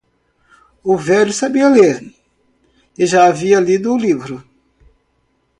O 0.83 0.97
velho 0.97 1.31
sabia 1.31 1.69
ler? 1.69 2.11
e 2.97 3.05
já 3.05 3.27
havia 3.27 3.59
lido 3.59 3.93
o 3.93 3.97
livro. 3.99 4.43